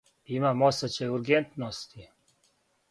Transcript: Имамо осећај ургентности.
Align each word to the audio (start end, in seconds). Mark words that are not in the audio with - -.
Имамо 0.35 0.69
осећај 0.69 1.13
ургентности. 1.19 2.11